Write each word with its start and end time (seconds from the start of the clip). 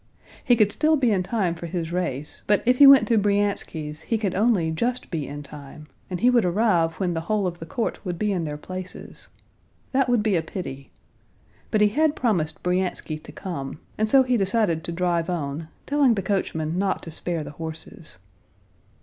He 0.43 0.55
could 0.55 0.71
still 0.71 0.95
be 0.95 1.11
in 1.11 1.21
time 1.21 1.53
for 1.53 1.67
his 1.67 1.91
race, 1.91 2.41
but 2.47 2.63
if 2.65 2.79
he 2.79 2.87
went 2.87 3.07
to 3.09 3.19
Bryansky's 3.19 4.01
he 4.01 4.17
could 4.17 4.33
only 4.33 4.71
just 4.71 5.11
be 5.11 5.27
in 5.27 5.43
time, 5.43 5.85
and 6.09 6.19
he 6.21 6.31
would 6.31 6.43
arrive 6.43 6.93
when 6.93 7.13
the 7.13 7.21
whole 7.21 7.45
of 7.45 7.59
the 7.59 7.67
court 7.67 8.03
would 8.03 8.17
be 8.17 8.31
in 8.31 8.43
their 8.43 8.57
places. 8.57 9.27
That 9.91 10.09
would 10.09 10.23
be 10.23 10.35
a 10.35 10.41
pity. 10.41 10.89
But 11.69 11.81
he 11.81 11.89
had 11.89 12.15
promised 12.15 12.63
Bryansky 12.63 13.19
to 13.21 13.31
come, 13.31 13.79
and 13.95 14.09
so 14.09 14.23
he 14.23 14.37
decided 14.37 14.83
to 14.85 14.91
drive 14.91 15.29
on, 15.29 15.67
telling 15.85 16.15
the 16.15 16.23
coachman 16.23 16.79
not 16.79 17.03
to 17.03 17.11
spare 17.11 17.43
the 17.43 17.51
horses. 17.51 18.17